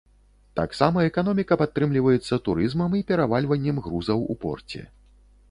Таксама 0.59 1.03
эканоміка 1.09 1.57
падтрымліваецца 1.63 2.41
турызмам 2.49 2.91
і 3.01 3.03
перавальваннем 3.13 3.77
грузаў 3.91 4.27
у 4.37 4.39
порце. 4.47 4.81